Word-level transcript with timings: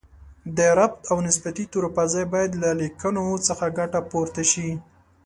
د 0.57 0.57
ربط 0.79 0.99
او 1.11 1.17
نسبتي 1.27 1.63
تورو 1.71 1.89
پر 1.95 2.05
ځای 2.13 2.25
باید 2.33 2.51
د 2.63 2.65
لیکنښو 2.81 3.37
څخه 3.47 3.65
ګټه 3.79 3.99
پورته 4.11 4.43
شي 4.51 4.69